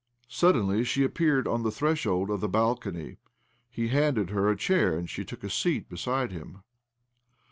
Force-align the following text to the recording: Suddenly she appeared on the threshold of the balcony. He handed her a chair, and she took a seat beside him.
Suddenly 0.29 0.83
she 0.83 1.03
appeared 1.03 1.47
on 1.47 1.61
the 1.61 1.69
threshold 1.69 2.31
of 2.31 2.41
the 2.41 2.49
balcony. 2.49 3.17
He 3.69 3.89
handed 3.89 4.31
her 4.31 4.49
a 4.49 4.57
chair, 4.57 4.97
and 4.97 5.07
she 5.07 5.23
took 5.23 5.43
a 5.43 5.49
seat 5.51 5.89
beside 5.89 6.31
him. 6.31 6.63